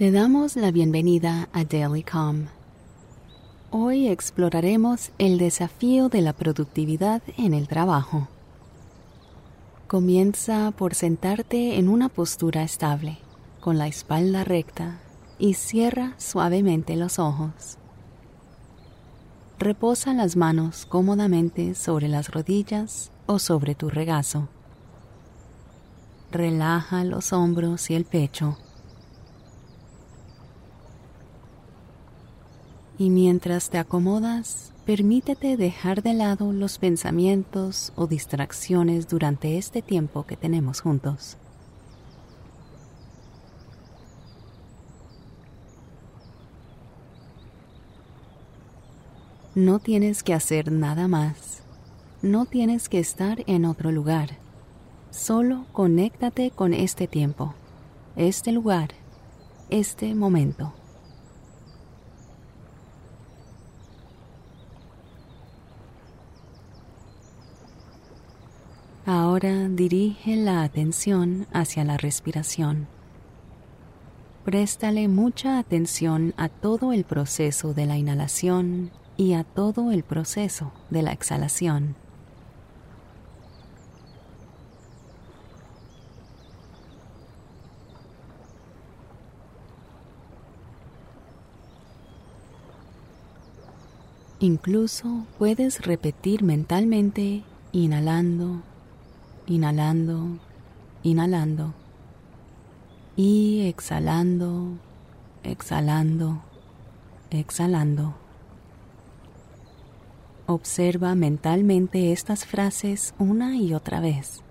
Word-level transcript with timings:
Te 0.00 0.10
damos 0.10 0.56
la 0.56 0.70
bienvenida 0.70 1.50
a 1.52 1.64
Daily 1.64 2.02
Calm. 2.02 2.46
Hoy 3.70 4.08
exploraremos 4.08 5.10
el 5.18 5.36
desafío 5.36 6.08
de 6.08 6.22
la 6.22 6.32
productividad 6.32 7.20
en 7.36 7.52
el 7.52 7.68
trabajo. 7.68 8.26
Comienza 9.88 10.70
por 10.70 10.94
sentarte 10.94 11.76
en 11.76 11.90
una 11.90 12.08
postura 12.08 12.62
estable, 12.62 13.18
con 13.60 13.76
la 13.76 13.88
espalda 13.88 14.42
recta, 14.42 15.00
y 15.38 15.52
cierra 15.52 16.14
suavemente 16.16 16.96
los 16.96 17.18
ojos. 17.18 17.76
Reposa 19.58 20.14
las 20.14 20.34
manos 20.34 20.86
cómodamente 20.86 21.74
sobre 21.74 22.08
las 22.08 22.30
rodillas 22.30 23.10
o 23.26 23.38
sobre 23.38 23.74
tu 23.74 23.90
regazo. 23.90 24.48
Relaja 26.32 27.04
los 27.04 27.34
hombros 27.34 27.90
y 27.90 27.96
el 27.96 28.06
pecho. 28.06 28.56
Y 33.00 33.08
mientras 33.08 33.70
te 33.70 33.78
acomodas, 33.78 34.74
permítete 34.84 35.56
dejar 35.56 36.02
de 36.02 36.12
lado 36.12 36.52
los 36.52 36.76
pensamientos 36.76 37.94
o 37.96 38.06
distracciones 38.06 39.08
durante 39.08 39.56
este 39.56 39.80
tiempo 39.80 40.26
que 40.26 40.36
tenemos 40.36 40.82
juntos. 40.82 41.38
No 49.54 49.78
tienes 49.78 50.22
que 50.22 50.34
hacer 50.34 50.70
nada 50.70 51.08
más. 51.08 51.62
No 52.20 52.44
tienes 52.44 52.90
que 52.90 52.98
estar 52.98 53.42
en 53.46 53.64
otro 53.64 53.92
lugar. 53.92 54.36
Solo 55.10 55.64
conéctate 55.72 56.50
con 56.50 56.74
este 56.74 57.06
tiempo, 57.06 57.54
este 58.16 58.52
lugar, 58.52 58.90
este 59.70 60.14
momento. 60.14 60.74
Dirige 69.40 70.36
la 70.36 70.62
atención 70.64 71.46
hacia 71.50 71.82
la 71.82 71.96
respiración. 71.96 72.88
Préstale 74.44 75.08
mucha 75.08 75.58
atención 75.58 76.34
a 76.36 76.50
todo 76.50 76.92
el 76.92 77.04
proceso 77.04 77.72
de 77.72 77.86
la 77.86 77.96
inhalación 77.96 78.90
y 79.16 79.32
a 79.32 79.44
todo 79.44 79.92
el 79.92 80.02
proceso 80.02 80.72
de 80.90 81.00
la 81.00 81.12
exhalación. 81.12 81.96
Incluso 94.38 95.24
puedes 95.38 95.80
repetir 95.80 96.42
mentalmente 96.42 97.42
inhalando, 97.72 98.62
inhalando, 99.50 100.38
inhalando 101.02 101.74
y 103.16 103.66
exhalando, 103.66 104.78
exhalando, 105.42 106.40
exhalando. 107.30 108.14
Observa 110.46 111.14
mentalmente 111.16 112.12
estas 112.12 112.46
frases 112.46 113.12
una 113.18 113.56
y 113.56 113.74
otra 113.74 114.00
vez. 114.00 114.42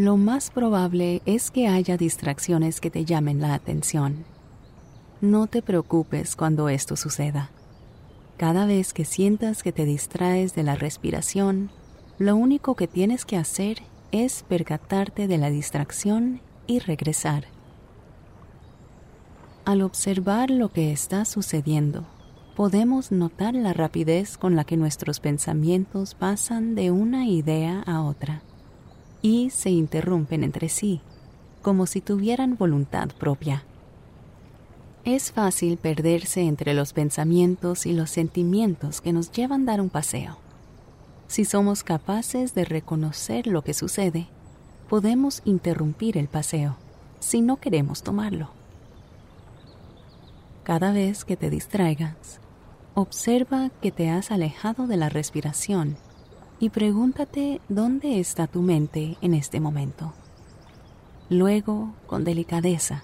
Lo 0.00 0.16
más 0.16 0.50
probable 0.50 1.20
es 1.26 1.50
que 1.50 1.68
haya 1.68 1.98
distracciones 1.98 2.80
que 2.80 2.90
te 2.90 3.04
llamen 3.04 3.42
la 3.42 3.52
atención. 3.52 4.24
No 5.20 5.46
te 5.46 5.60
preocupes 5.60 6.36
cuando 6.36 6.70
esto 6.70 6.96
suceda. 6.96 7.50
Cada 8.38 8.64
vez 8.64 8.94
que 8.94 9.04
sientas 9.04 9.62
que 9.62 9.72
te 9.72 9.84
distraes 9.84 10.54
de 10.54 10.62
la 10.62 10.74
respiración, 10.74 11.70
lo 12.18 12.34
único 12.34 12.76
que 12.76 12.88
tienes 12.88 13.26
que 13.26 13.36
hacer 13.36 13.82
es 14.10 14.42
percatarte 14.48 15.28
de 15.28 15.36
la 15.36 15.50
distracción 15.50 16.40
y 16.66 16.78
regresar. 16.78 17.44
Al 19.66 19.82
observar 19.82 20.50
lo 20.50 20.70
que 20.70 20.92
está 20.92 21.26
sucediendo, 21.26 22.06
podemos 22.56 23.12
notar 23.12 23.52
la 23.52 23.74
rapidez 23.74 24.38
con 24.38 24.56
la 24.56 24.64
que 24.64 24.78
nuestros 24.78 25.20
pensamientos 25.20 26.14
pasan 26.14 26.74
de 26.74 26.90
una 26.90 27.26
idea 27.26 27.82
a 27.82 28.00
otra 28.00 28.42
y 29.22 29.50
se 29.50 29.70
interrumpen 29.70 30.44
entre 30.44 30.68
sí, 30.68 31.00
como 31.62 31.86
si 31.86 32.00
tuvieran 32.00 32.56
voluntad 32.56 33.08
propia. 33.08 33.64
Es 35.04 35.32
fácil 35.32 35.76
perderse 35.78 36.42
entre 36.42 36.74
los 36.74 36.92
pensamientos 36.92 37.86
y 37.86 37.92
los 37.92 38.10
sentimientos 38.10 39.00
que 39.00 39.12
nos 39.12 39.32
llevan 39.32 39.62
a 39.62 39.72
dar 39.72 39.80
un 39.80 39.88
paseo. 39.88 40.38
Si 41.26 41.44
somos 41.44 41.84
capaces 41.84 42.54
de 42.54 42.64
reconocer 42.64 43.46
lo 43.46 43.62
que 43.62 43.72
sucede, 43.72 44.26
podemos 44.88 45.42
interrumpir 45.44 46.18
el 46.18 46.28
paseo 46.28 46.76
si 47.20 47.40
no 47.40 47.58
queremos 47.58 48.02
tomarlo. 48.02 48.50
Cada 50.64 50.92
vez 50.92 51.24
que 51.24 51.36
te 51.36 51.50
distraigas, 51.50 52.40
observa 52.94 53.70
que 53.80 53.90
te 53.90 54.10
has 54.10 54.30
alejado 54.30 54.86
de 54.86 54.96
la 54.96 55.08
respiración 55.08 55.96
y 56.60 56.68
pregúntate 56.68 57.60
dónde 57.68 58.20
está 58.20 58.46
tu 58.46 58.60
mente 58.60 59.16
en 59.22 59.34
este 59.34 59.58
momento. 59.58 60.12
Luego, 61.30 61.94
con 62.06 62.22
delicadeza, 62.22 63.02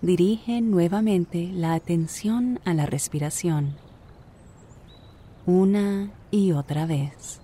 dirige 0.00 0.60
nuevamente 0.60 1.50
la 1.52 1.74
atención 1.74 2.60
a 2.64 2.72
la 2.72 2.86
respiración, 2.86 3.74
una 5.44 6.10
y 6.30 6.52
otra 6.52 6.86
vez. 6.86 7.40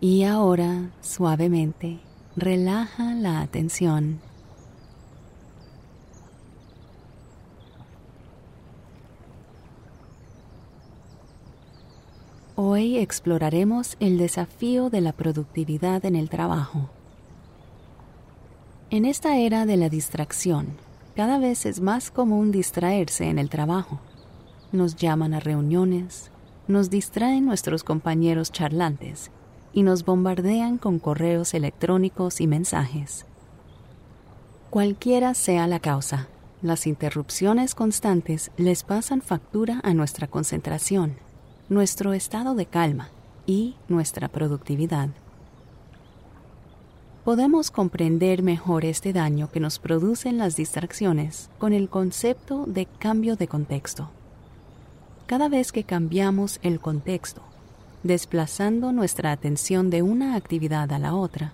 Y 0.00 0.22
ahora, 0.22 0.90
suavemente, 1.00 1.98
relaja 2.36 3.14
la 3.14 3.40
atención. 3.40 4.20
Hoy 12.54 12.98
exploraremos 12.98 13.96
el 13.98 14.18
desafío 14.18 14.88
de 14.88 15.00
la 15.00 15.12
productividad 15.12 16.04
en 16.04 16.14
el 16.14 16.30
trabajo. 16.30 16.90
En 18.90 19.04
esta 19.04 19.36
era 19.36 19.66
de 19.66 19.76
la 19.76 19.88
distracción, 19.88 20.76
cada 21.16 21.40
vez 21.40 21.66
es 21.66 21.80
más 21.80 22.12
común 22.12 22.52
distraerse 22.52 23.28
en 23.28 23.40
el 23.40 23.50
trabajo. 23.50 23.98
Nos 24.70 24.94
llaman 24.94 25.34
a 25.34 25.40
reuniones, 25.40 26.30
nos 26.68 26.88
distraen 26.88 27.46
nuestros 27.46 27.82
compañeros 27.82 28.52
charlantes 28.52 29.32
y 29.72 29.82
nos 29.82 30.04
bombardean 30.04 30.78
con 30.78 30.98
correos 30.98 31.54
electrónicos 31.54 32.40
y 32.40 32.46
mensajes. 32.46 33.26
Cualquiera 34.70 35.34
sea 35.34 35.66
la 35.66 35.80
causa, 35.80 36.28
las 36.60 36.86
interrupciones 36.86 37.74
constantes 37.74 38.50
les 38.56 38.82
pasan 38.82 39.22
factura 39.22 39.80
a 39.84 39.94
nuestra 39.94 40.26
concentración, 40.26 41.16
nuestro 41.68 42.12
estado 42.12 42.54
de 42.54 42.66
calma 42.66 43.10
y 43.46 43.76
nuestra 43.88 44.28
productividad. 44.28 45.08
Podemos 47.24 47.70
comprender 47.70 48.42
mejor 48.42 48.84
este 48.84 49.12
daño 49.12 49.50
que 49.50 49.60
nos 49.60 49.78
producen 49.78 50.38
las 50.38 50.56
distracciones 50.56 51.50
con 51.58 51.72
el 51.72 51.88
concepto 51.88 52.64
de 52.66 52.86
cambio 52.86 53.36
de 53.36 53.48
contexto. 53.48 54.10
Cada 55.26 55.48
vez 55.48 55.72
que 55.72 55.84
cambiamos 55.84 56.58
el 56.62 56.80
contexto, 56.80 57.42
desplazando 58.02 58.92
nuestra 58.92 59.32
atención 59.32 59.90
de 59.90 60.02
una 60.02 60.34
actividad 60.34 60.92
a 60.92 60.98
la 60.98 61.14
otra, 61.14 61.52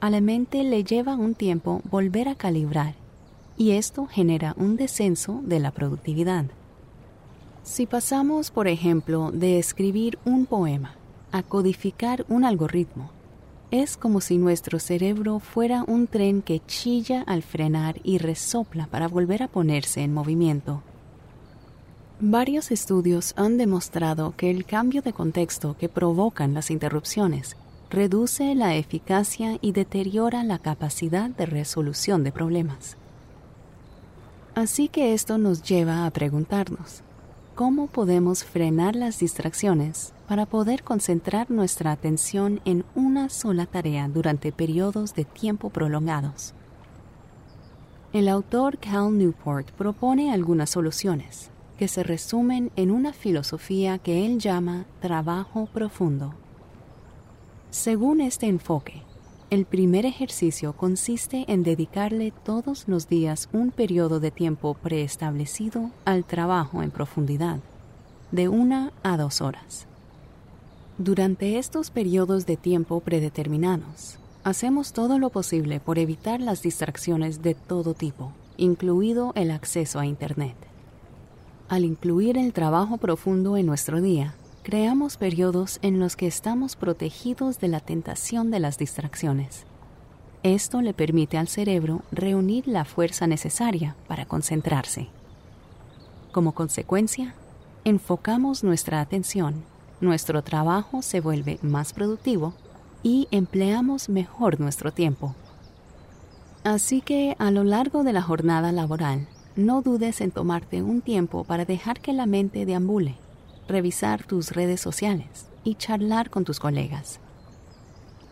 a 0.00 0.10
la 0.10 0.20
mente 0.20 0.64
le 0.64 0.84
lleva 0.84 1.14
un 1.14 1.34
tiempo 1.34 1.80
volver 1.90 2.28
a 2.28 2.34
calibrar 2.34 2.94
y 3.56 3.72
esto 3.72 4.06
genera 4.06 4.54
un 4.56 4.76
descenso 4.76 5.40
de 5.44 5.60
la 5.60 5.70
productividad. 5.70 6.46
Si 7.62 7.86
pasamos, 7.86 8.50
por 8.50 8.66
ejemplo, 8.66 9.30
de 9.30 9.58
escribir 9.58 10.18
un 10.24 10.46
poema 10.46 10.96
a 11.30 11.42
codificar 11.42 12.26
un 12.28 12.44
algoritmo, 12.44 13.10
es 13.70 13.96
como 13.96 14.20
si 14.20 14.36
nuestro 14.36 14.78
cerebro 14.78 15.38
fuera 15.38 15.84
un 15.86 16.06
tren 16.06 16.42
que 16.42 16.60
chilla 16.66 17.22
al 17.22 17.42
frenar 17.42 18.00
y 18.02 18.18
resopla 18.18 18.86
para 18.88 19.08
volver 19.08 19.42
a 19.42 19.48
ponerse 19.48 20.02
en 20.02 20.12
movimiento. 20.12 20.82
Varios 22.24 22.70
estudios 22.70 23.34
han 23.36 23.58
demostrado 23.58 24.32
que 24.36 24.48
el 24.48 24.64
cambio 24.64 25.02
de 25.02 25.12
contexto 25.12 25.76
que 25.76 25.88
provocan 25.88 26.54
las 26.54 26.70
interrupciones 26.70 27.56
reduce 27.90 28.54
la 28.54 28.76
eficacia 28.76 29.58
y 29.60 29.72
deteriora 29.72 30.44
la 30.44 30.60
capacidad 30.60 31.30
de 31.30 31.46
resolución 31.46 32.22
de 32.22 32.30
problemas. 32.30 32.96
Así 34.54 34.86
que 34.86 35.14
esto 35.14 35.36
nos 35.36 35.64
lleva 35.64 36.06
a 36.06 36.10
preguntarnos, 36.12 37.02
¿cómo 37.56 37.88
podemos 37.88 38.44
frenar 38.44 38.94
las 38.94 39.18
distracciones 39.18 40.12
para 40.28 40.46
poder 40.46 40.84
concentrar 40.84 41.50
nuestra 41.50 41.90
atención 41.90 42.60
en 42.64 42.84
una 42.94 43.30
sola 43.30 43.66
tarea 43.66 44.06
durante 44.06 44.52
periodos 44.52 45.16
de 45.16 45.24
tiempo 45.24 45.70
prolongados? 45.70 46.54
El 48.12 48.28
autor 48.28 48.78
Cal 48.78 49.18
Newport 49.18 49.72
propone 49.72 50.32
algunas 50.32 50.70
soluciones 50.70 51.51
que 51.82 51.88
se 51.88 52.04
resumen 52.04 52.70
en 52.76 52.92
una 52.92 53.12
filosofía 53.12 53.98
que 53.98 54.24
él 54.24 54.38
llama 54.38 54.86
trabajo 55.00 55.66
profundo. 55.66 56.32
Según 57.72 58.20
este 58.20 58.46
enfoque, 58.46 59.02
el 59.50 59.64
primer 59.64 60.06
ejercicio 60.06 60.74
consiste 60.74 61.44
en 61.48 61.64
dedicarle 61.64 62.32
todos 62.44 62.86
los 62.86 63.08
días 63.08 63.48
un 63.52 63.72
periodo 63.72 64.20
de 64.20 64.30
tiempo 64.30 64.74
preestablecido 64.74 65.90
al 66.04 66.24
trabajo 66.24 66.84
en 66.84 66.92
profundidad, 66.92 67.58
de 68.30 68.48
una 68.48 68.92
a 69.02 69.16
dos 69.16 69.40
horas. 69.40 69.88
Durante 70.98 71.58
estos 71.58 71.90
periodos 71.90 72.46
de 72.46 72.56
tiempo 72.56 73.00
predeterminados, 73.00 74.18
hacemos 74.44 74.92
todo 74.92 75.18
lo 75.18 75.30
posible 75.30 75.80
por 75.80 75.98
evitar 75.98 76.40
las 76.40 76.62
distracciones 76.62 77.42
de 77.42 77.56
todo 77.56 77.92
tipo, 77.94 78.30
incluido 78.56 79.32
el 79.34 79.50
acceso 79.50 79.98
a 79.98 80.06
Internet. 80.06 80.54
Al 81.72 81.86
incluir 81.86 82.36
el 82.36 82.52
trabajo 82.52 82.98
profundo 82.98 83.56
en 83.56 83.64
nuestro 83.64 84.02
día, 84.02 84.34
creamos 84.62 85.16
periodos 85.16 85.78
en 85.80 86.00
los 86.00 86.16
que 86.16 86.26
estamos 86.26 86.76
protegidos 86.76 87.60
de 87.60 87.68
la 87.68 87.80
tentación 87.80 88.50
de 88.50 88.60
las 88.60 88.76
distracciones. 88.76 89.64
Esto 90.42 90.82
le 90.82 90.92
permite 90.92 91.38
al 91.38 91.48
cerebro 91.48 92.02
reunir 92.12 92.68
la 92.68 92.84
fuerza 92.84 93.26
necesaria 93.26 93.96
para 94.06 94.26
concentrarse. 94.26 95.08
Como 96.30 96.52
consecuencia, 96.52 97.34
enfocamos 97.86 98.64
nuestra 98.64 99.00
atención, 99.00 99.64
nuestro 100.02 100.44
trabajo 100.44 101.00
se 101.00 101.22
vuelve 101.22 101.58
más 101.62 101.94
productivo 101.94 102.52
y 103.02 103.28
empleamos 103.30 104.10
mejor 104.10 104.60
nuestro 104.60 104.92
tiempo. 104.92 105.34
Así 106.64 107.00
que 107.00 107.34
a 107.38 107.50
lo 107.50 107.64
largo 107.64 108.04
de 108.04 108.12
la 108.12 108.20
jornada 108.20 108.72
laboral, 108.72 109.26
no 109.56 109.82
dudes 109.82 110.20
en 110.20 110.30
tomarte 110.30 110.82
un 110.82 111.00
tiempo 111.00 111.44
para 111.44 111.64
dejar 111.64 112.00
que 112.00 112.12
la 112.12 112.26
mente 112.26 112.64
deambule, 112.64 113.16
revisar 113.68 114.24
tus 114.24 114.52
redes 114.52 114.80
sociales 114.80 115.48
y 115.64 115.74
charlar 115.74 116.30
con 116.30 116.44
tus 116.44 116.58
colegas. 116.58 117.20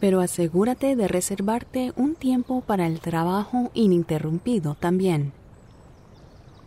Pero 0.00 0.20
asegúrate 0.20 0.94
de 0.94 1.08
reservarte 1.08 1.92
un 1.96 2.14
tiempo 2.14 2.60
para 2.60 2.86
el 2.86 3.00
trabajo 3.00 3.70
ininterrumpido 3.74 4.76
también. 4.76 5.32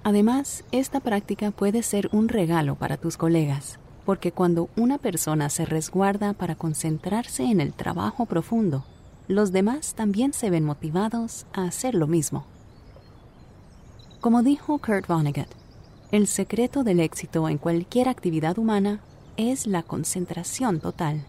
Además, 0.03 0.65
esta 0.71 0.99
práctica 0.99 1.51
puede 1.51 1.83
ser 1.83 2.09
un 2.11 2.27
regalo 2.27 2.75
para 2.75 2.97
tus 2.97 3.17
colegas, 3.17 3.79
porque 4.05 4.31
cuando 4.31 4.69
una 4.75 4.97
persona 4.97 5.49
se 5.49 5.65
resguarda 5.65 6.33
para 6.33 6.55
concentrarse 6.55 7.43
en 7.43 7.61
el 7.61 7.73
trabajo 7.73 8.25
profundo, 8.25 8.83
los 9.27 9.51
demás 9.51 9.93
también 9.93 10.33
se 10.33 10.49
ven 10.49 10.65
motivados 10.65 11.45
a 11.53 11.63
hacer 11.63 11.95
lo 11.95 12.07
mismo. 12.07 12.45
Como 14.21 14.43
dijo 14.43 14.77
Kurt 14.77 15.07
Vonnegut, 15.07 15.47
el 16.11 16.27
secreto 16.27 16.83
del 16.83 16.99
éxito 16.99 17.49
en 17.49 17.57
cualquier 17.57 18.07
actividad 18.07 18.59
humana 18.59 19.01
es 19.35 19.65
la 19.65 19.81
concentración 19.81 20.79
total. 20.79 21.25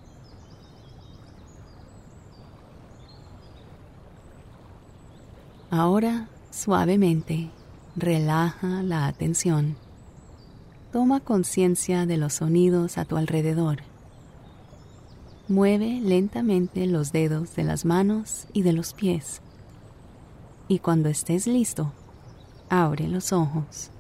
Ahora, 5.70 6.28
suavemente, 6.50 7.49
relaja 7.96 8.82
la 8.82 9.06
atención. 9.06 9.76
Toma 10.92 11.20
conciencia 11.20 12.04
de 12.04 12.18
los 12.18 12.34
sonidos 12.34 12.99
a 12.99 13.06
tu 13.06 13.16
alrededor. 13.16 13.78
Mueve 15.49 15.99
lentamente 16.02 16.87
los 16.87 17.11
dedos 17.11 17.56
de 17.56 17.64
las 17.64 17.87
manos 17.87 18.46
y 18.52 18.61
de 18.61 18.75
los 18.75 18.92
pies. 18.92 19.40
Y 20.68 20.80
cuando 20.80 21.08
estés 21.08 21.46
listo, 21.46 21.94
abre 22.72 23.06
los 23.06 23.34
ojos. 23.34 23.90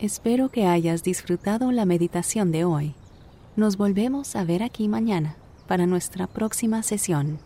Espero 0.00 0.48
que 0.48 0.66
hayas 0.66 1.04
disfrutado 1.04 1.70
la 1.70 1.84
meditación 1.86 2.50
de 2.50 2.64
hoy. 2.64 2.94
Nos 3.54 3.76
volvemos 3.76 4.34
a 4.34 4.42
ver 4.42 4.64
aquí 4.64 4.88
mañana 4.88 5.36
para 5.68 5.86
nuestra 5.86 6.26
próxima 6.26 6.82
sesión. 6.82 7.38